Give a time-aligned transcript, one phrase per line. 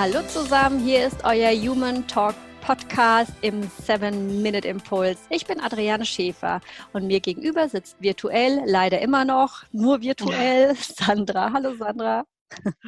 [0.00, 5.18] Hallo zusammen, hier ist euer Human Talk Podcast im 7-Minute-Impuls.
[5.28, 6.60] Ich bin Adriane Schäfer
[6.92, 11.52] und mir gegenüber sitzt virtuell, leider immer noch, nur virtuell, Sandra.
[11.52, 12.24] Hallo Sandra.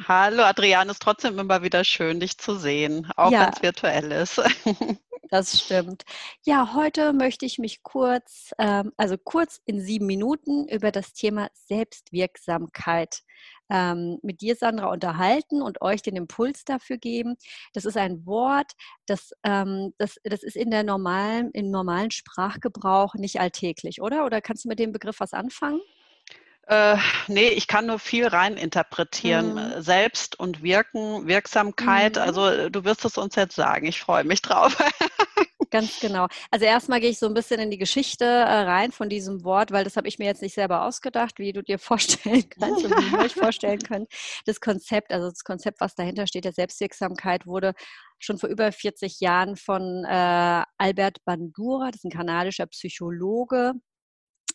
[0.07, 3.41] Hallo Adriane, ist trotzdem immer wieder schön, dich zu sehen, auch ja.
[3.41, 4.41] wenn es virtuell ist.
[5.31, 6.03] Das stimmt.
[6.45, 11.47] Ja, heute möchte ich mich kurz, ähm, also kurz in sieben Minuten über das Thema
[11.53, 13.21] Selbstwirksamkeit
[13.71, 17.37] ähm, mit dir, Sandra, unterhalten und euch den Impuls dafür geben.
[17.73, 18.73] Das ist ein Wort,
[19.05, 24.25] das, ähm, das, das ist in der normalen, im normalen Sprachgebrauch nicht alltäglich, oder?
[24.25, 25.79] Oder kannst du mit dem Begriff was anfangen?
[26.67, 26.97] Äh,
[27.27, 29.55] nee, ich kann nur viel rein interpretieren.
[29.55, 29.81] Mhm.
[29.81, 32.15] Selbst und Wirken, Wirksamkeit.
[32.15, 32.21] Mhm.
[32.21, 33.87] Also äh, du wirst es uns jetzt sagen.
[33.87, 34.77] Ich freue mich drauf.
[35.71, 36.27] Ganz genau.
[36.51, 39.71] Also erstmal gehe ich so ein bisschen in die Geschichte äh, rein von diesem Wort,
[39.71, 42.91] weil das habe ich mir jetzt nicht selber ausgedacht, wie du dir vorstellen kannst und
[42.91, 44.11] wie ihr euch vorstellen könnt.
[44.45, 47.73] Das Konzept, also das Konzept, was dahinter steht, der Selbstwirksamkeit, wurde
[48.19, 53.71] schon vor über 40 Jahren von äh, Albert Bandura, das ist ein kanadischer Psychologe,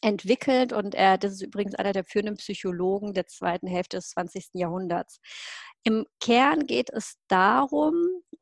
[0.03, 4.49] entwickelt und er, das ist übrigens einer der führenden Psychologen der zweiten Hälfte des 20.
[4.53, 5.19] Jahrhunderts.
[5.85, 7.95] Im Kern geht es darum,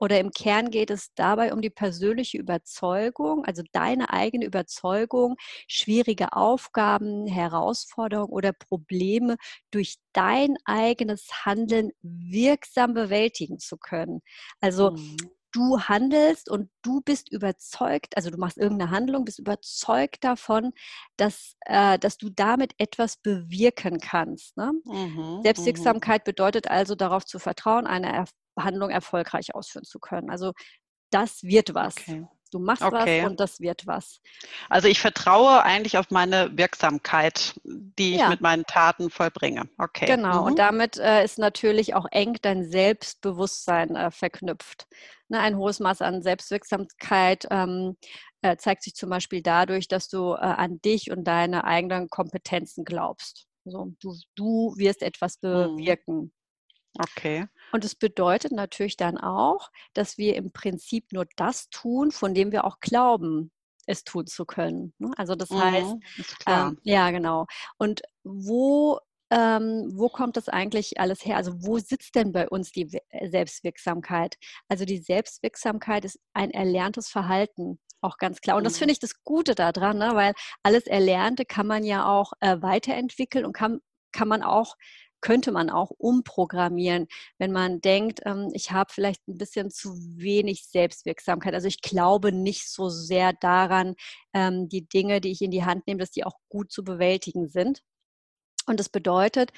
[0.05, 6.35] oder im Kern geht es dabei um die persönliche Überzeugung, also deine eigene Überzeugung, schwierige
[6.35, 9.37] Aufgaben, Herausforderungen oder Probleme
[9.71, 14.21] durch dein eigenes Handeln wirksam bewältigen zu können.
[14.61, 15.17] Also mhm
[15.55, 20.73] du handelst und du bist überzeugt, also du machst irgendeine Handlung, bist überzeugt davon,
[21.17, 24.57] dass, äh, dass du damit etwas bewirken kannst.
[24.57, 24.73] Ne?
[24.85, 26.31] Mhm, Selbstwirksamkeit mhm.
[26.31, 28.13] bedeutet also darauf zu vertrauen, eine
[28.57, 30.31] er Handlung erfolgreich ausführen zu können.
[30.31, 30.53] Also
[31.11, 31.97] das wird was.
[31.97, 32.27] Okay.
[32.55, 33.23] Du machst okay.
[33.23, 34.21] was und das wird was.
[34.69, 38.29] Also ich vertraue eigentlich auf meine Wirksamkeit, die ich ja.
[38.29, 39.69] mit meinen Taten vollbringe.
[39.77, 40.07] Okay.
[40.07, 40.43] Genau.
[40.43, 40.47] Mhm.
[40.47, 44.87] Und damit äh, ist natürlich auch eng dein Selbstbewusstsein äh, verknüpft.
[45.29, 47.97] Ne, ein hohes Maß an Selbstwirksamkeit ähm,
[48.43, 52.85] äh, zeigt sich zum Beispiel dadurch, dass du äh, an dich und deine eigenen Kompetenzen
[52.85, 53.49] glaubst.
[53.65, 55.77] Also du, du wirst etwas mhm.
[55.77, 56.17] bewirken.
[56.17, 56.33] Mhm.
[57.01, 57.47] Okay.
[57.73, 62.53] Und es bedeutet natürlich dann auch, dass wir im Prinzip nur das tun, von dem
[62.53, 63.51] wir auch glauben,
[63.87, 64.95] es tun zu können.
[64.99, 65.11] Ne?
[65.17, 65.97] Also das mhm, heißt,
[66.47, 67.47] ähm, ja genau.
[67.79, 68.99] Und wo
[69.31, 71.37] ähm, wo kommt das eigentlich alles her?
[71.37, 72.89] Also wo sitzt denn bei uns die
[73.31, 74.37] Selbstwirksamkeit?
[74.69, 78.57] Also die Selbstwirksamkeit ist ein erlerntes Verhalten, auch ganz klar.
[78.57, 78.95] Und das finde mhm.
[78.95, 80.11] ich das Gute daran, ne?
[80.15, 83.81] weil alles Erlernte kann man ja auch äh, weiterentwickeln und kann,
[84.13, 84.77] kann man auch
[85.25, 87.09] könnte man auch umprogrammieren,
[87.39, 91.55] wenn man denkt, ähm, ich habe vielleicht ein bisschen zu wenig Selbstwirksamkeit.
[91.55, 93.95] Also ich glaube nicht so sehr daran,
[94.35, 97.49] ähm, die Dinge, die ich in die Hand nehme, dass die auch gut zu bewältigen
[97.49, 97.81] sind.
[98.67, 99.51] Und das bedeutet,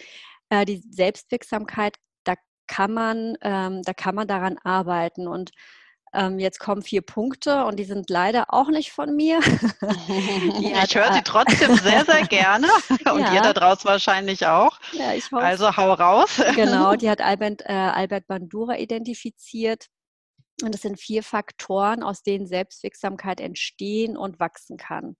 [0.50, 2.34] äh, die Selbstwirksamkeit, da
[2.68, 5.50] kann man, ähm, da kann man daran arbeiten und
[6.12, 9.40] ähm, jetzt kommen vier Punkte und die sind leider auch nicht von mir.
[10.60, 12.68] ich höre sie trotzdem sehr, sehr gerne
[13.10, 13.34] und ja.
[13.34, 14.78] ihr da draußen wahrscheinlich auch.
[14.92, 15.12] Ja.
[15.32, 16.40] Also hau raus.
[16.54, 19.86] genau, die hat Albert, äh, Albert Bandura identifiziert.
[20.62, 25.16] Und es sind vier Faktoren, aus denen Selbstwirksamkeit entstehen und wachsen kann.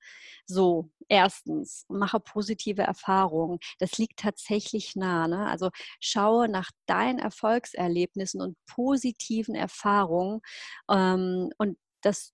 [0.46, 3.58] So, erstens, mache positive Erfahrungen.
[3.78, 5.28] Das liegt tatsächlich nah.
[5.28, 5.46] Ne?
[5.46, 5.70] Also
[6.00, 10.40] schaue nach deinen Erfolgserlebnissen und positiven Erfahrungen
[10.90, 12.32] ähm, und dass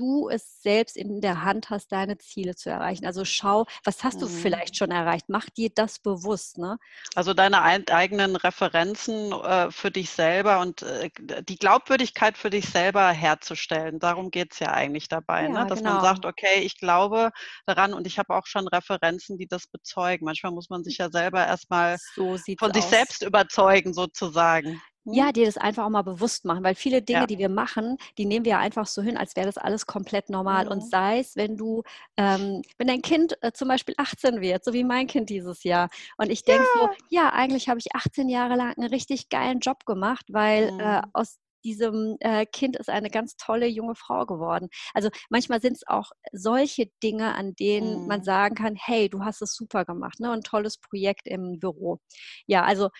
[0.00, 3.04] du es selbst in der Hand hast, deine Ziele zu erreichen.
[3.04, 4.30] Also schau, was hast du mhm.
[4.30, 5.26] vielleicht schon erreicht?
[5.28, 6.56] Mach dir das bewusst.
[6.56, 6.78] Ne?
[7.14, 11.10] Also deine eigenen Referenzen äh, für dich selber und äh,
[11.46, 13.98] die Glaubwürdigkeit für dich selber herzustellen.
[13.98, 15.54] Darum geht es ja eigentlich dabei, ne?
[15.54, 15.68] ja, ne?
[15.68, 15.94] dass genau.
[15.94, 17.30] man sagt, okay, ich glaube
[17.66, 20.24] daran und ich habe auch schon Referenzen, die das bezeugen.
[20.24, 22.90] Manchmal muss man sich ja selber erstmal so von sich aus.
[22.90, 24.80] selbst überzeugen, sozusagen.
[25.04, 25.32] Ja, mhm.
[25.32, 27.26] dir das einfach auch mal bewusst machen, weil viele Dinge, ja.
[27.26, 30.28] die wir machen, die nehmen wir ja einfach so hin, als wäre das alles komplett
[30.28, 30.66] normal.
[30.66, 30.70] Mhm.
[30.72, 31.82] Und sei es, wenn du,
[32.16, 35.88] ähm, wenn dein Kind äh, zum Beispiel 18 wird, so wie mein Kind dieses Jahr,
[36.18, 36.80] und ich denke ja.
[36.80, 40.72] so, ja, eigentlich habe ich 18 Jahre lang einen richtig geilen Job gemacht, weil äh,
[40.72, 40.80] mhm.
[40.80, 44.68] äh, aus diesem äh, Kind ist eine ganz tolle junge Frau geworden.
[44.94, 48.06] Also manchmal sind es auch solche Dinge, an denen mhm.
[48.06, 50.30] man sagen kann, hey, du hast es super gemacht, ne?
[50.30, 52.00] Ein tolles Projekt im Büro.
[52.46, 52.90] Ja, also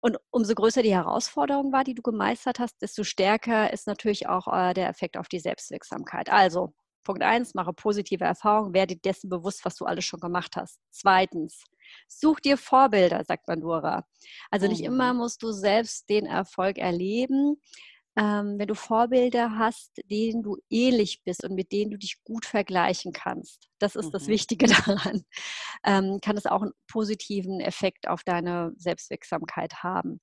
[0.00, 4.46] und umso größer die Herausforderung war, die du gemeistert hast, desto stärker ist natürlich auch
[4.46, 6.30] äh, der Effekt auf die Selbstwirksamkeit.
[6.30, 6.72] Also,
[7.04, 10.78] Punkt eins, mache positive Erfahrungen, werde dir dessen bewusst, was du alles schon gemacht hast.
[10.90, 11.64] Zweitens,
[12.06, 14.04] such dir Vorbilder, sagt Bandura.
[14.50, 15.20] Also nicht immer mhm.
[15.20, 17.56] musst du selbst den Erfolg erleben,
[18.18, 22.46] ähm, wenn du Vorbilder hast, denen du ähnlich bist und mit denen du dich gut
[22.46, 24.12] vergleichen kannst, das ist mhm.
[24.12, 25.22] das Wichtige daran,
[25.84, 30.20] ähm, kann es auch einen positiven Effekt auf deine Selbstwirksamkeit haben.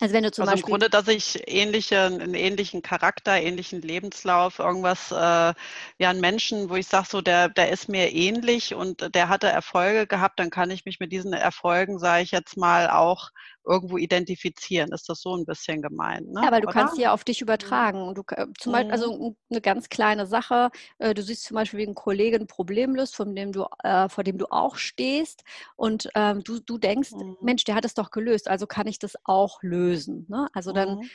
[0.00, 0.68] Also wenn du zum also Beispiel.
[0.68, 5.54] Im Grunde, dass ich ähnliche, einen ähnlichen Charakter, ähnlichen Lebenslauf, irgendwas, äh, ja,
[5.98, 10.06] einen Menschen, wo ich sage, so, der, der ist mir ähnlich und der hatte Erfolge
[10.06, 13.30] gehabt, dann kann ich mich mit diesen Erfolgen, sage ich jetzt mal, auch
[13.68, 14.90] irgendwo identifizieren.
[14.92, 16.24] Ist das so ein bisschen gemein?
[16.26, 16.40] Ne?
[16.44, 16.74] Ja, weil du Oder?
[16.74, 18.14] kannst sie ja auf dich übertragen.
[18.14, 18.22] Du,
[18.58, 19.36] zum Beispiel, also mhm.
[19.50, 23.14] eine ganz kleine Sache, äh, du siehst zum Beispiel, wie ein Kollege ein Problem löst,
[23.14, 25.44] von dem du, äh, vor dem du auch stehst
[25.76, 27.36] und ähm, du, du denkst, mhm.
[27.40, 30.26] Mensch, der hat es doch gelöst, also kann ich das auch lösen.
[30.28, 30.48] Ne?
[30.52, 31.10] Also dann mhm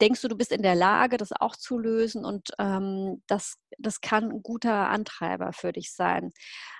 [0.00, 4.00] denkst du, du bist in der Lage, das auch zu lösen und ähm, das, das
[4.00, 6.32] kann ein guter Antreiber für dich sein.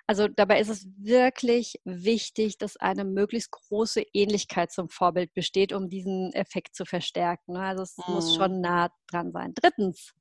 [0.06, 5.88] Also dabei ist es wirklich wichtig, dass eine möglichst große Ähnlichkeit zum Vorbild besteht, um
[5.88, 7.54] diesen Effekt zu verstärken.
[7.54, 7.60] Ne?
[7.60, 8.14] Also es mhm.
[8.14, 9.52] muss schon nah dran sein.
[9.54, 10.12] Drittens,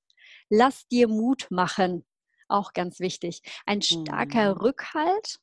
[0.49, 2.05] lass dir Mut machen.
[2.47, 3.41] Auch ganz wichtig.
[3.65, 4.61] Ein starker mhm.
[4.61, 5.39] Rückhalt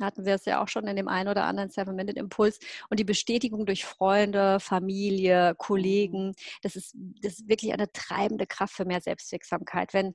[0.00, 2.58] hatten wir es ja auch schon in dem einen oder anderen Seven-Minute-Impuls.
[2.90, 5.58] Und die Bestätigung durch Freunde, Familie, mhm.
[5.58, 9.94] Kollegen, das ist, das ist wirklich eine treibende Kraft für mehr Selbstwirksamkeit.
[9.94, 10.14] Wenn,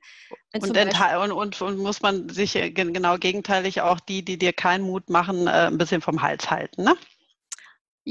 [0.52, 4.54] wenn und, und, und, und, muss man sich äh, genau gegenteilig auch die, die dir
[4.54, 6.96] keinen Mut machen, äh, ein bisschen vom Hals halten, ne?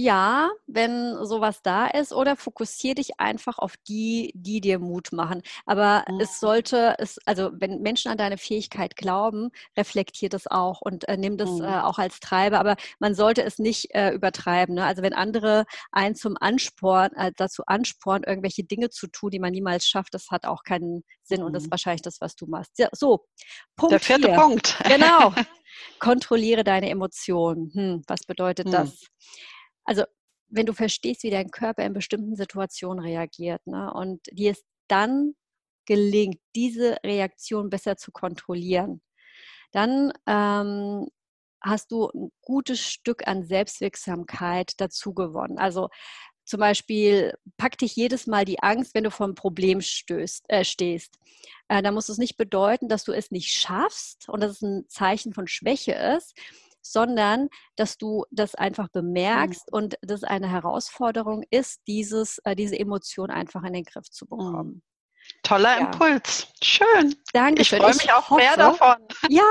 [0.01, 5.43] Ja, wenn sowas da ist, oder fokussier dich einfach auf die, die dir Mut machen.
[5.67, 6.21] Aber mhm.
[6.21, 11.17] es sollte, es, also wenn Menschen an deine Fähigkeit glauben, reflektiert es auch und äh,
[11.17, 11.65] nimm das mhm.
[11.65, 12.61] äh, auch als Treiber.
[12.61, 14.77] Aber man sollte es nicht äh, übertreiben.
[14.77, 14.85] Ne?
[14.85, 19.51] Also wenn andere einen zum Ansporn, äh, dazu anspornen, irgendwelche Dinge zu tun, die man
[19.51, 21.47] niemals schafft, das hat auch keinen Sinn mhm.
[21.47, 21.73] und das ist mhm.
[21.73, 22.79] wahrscheinlich das, was du machst.
[22.79, 23.27] Ja, so,
[23.75, 24.37] Punkt Der vierte vier.
[24.37, 24.79] Punkt.
[24.87, 25.35] Genau.
[25.99, 27.73] Kontrolliere deine Emotionen.
[27.75, 28.73] Hm, was bedeutet hm.
[28.73, 29.09] das?
[29.89, 30.05] Also
[30.51, 35.35] wenn du verstehst, wie dein Körper in bestimmten Situationen reagiert ne, und dir es dann
[35.87, 39.01] gelingt, diese Reaktion besser zu kontrollieren,
[39.73, 41.09] dann ähm,
[41.63, 45.59] hast du ein gutes Stück an Selbstwirksamkeit dazu gewonnen.
[45.59, 45.89] Also
[46.45, 50.65] zum Beispiel pack dich jedes Mal die Angst, wenn du vor einem Problem stößt, äh,
[50.65, 51.19] stehst.
[51.69, 54.85] Äh, da muss es nicht bedeuten, dass du es nicht schaffst und dass es ein
[54.89, 56.35] Zeichen von Schwäche ist,
[56.93, 59.01] sondern dass du das einfach mhm.
[59.01, 59.77] bemerkst mhm.
[59.77, 64.29] und das eine Herausforderung ist, dieses, äh, diese Emotion einfach in den Griff zu mhm.
[64.31, 64.83] bekommen.
[65.43, 65.87] Toller ja.
[65.87, 66.49] Impuls.
[66.63, 67.15] Schön.
[67.33, 67.63] Danke.
[67.63, 68.97] Ich freue mich auch hoffe, mehr davon.
[69.29, 69.43] Ja,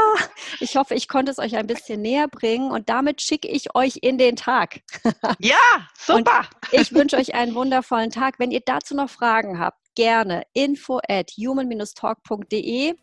[0.60, 4.00] ich hoffe, ich konnte es euch ein bisschen näher bringen und damit schicke ich euch
[4.02, 4.82] in den Tag.
[5.40, 5.56] Ja,
[5.98, 6.48] super.
[6.72, 8.40] Und ich wünsche euch einen wundervollen Tag.
[8.40, 12.94] Wenn ihr dazu noch Fragen habt, gerne info at human-talk.de.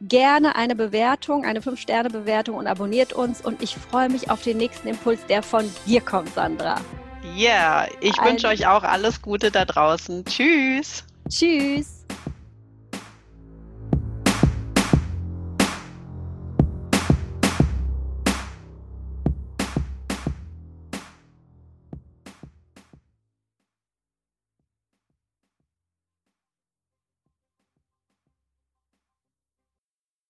[0.00, 3.40] Gerne eine Bewertung, eine 5-Sterne-Bewertung und abonniert uns.
[3.40, 6.80] Und ich freue mich auf den nächsten Impuls, der von dir kommt, Sandra.
[7.36, 10.24] Ja, yeah, ich wünsche euch auch alles Gute da draußen.
[10.24, 11.04] Tschüss.
[11.28, 12.01] Tschüss.